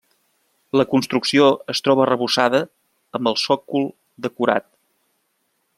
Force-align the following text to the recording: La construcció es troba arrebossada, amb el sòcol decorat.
La 0.79 0.85
construcció 0.93 1.49
es 1.73 1.83
troba 1.87 2.03
arrebossada, 2.05 2.63
amb 3.19 3.31
el 3.33 3.39
sòcol 3.45 3.87
decorat. 4.27 4.71